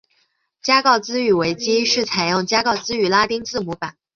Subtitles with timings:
[0.63, 3.97] 加告兹语维基是采用加告兹语拉丁字母版。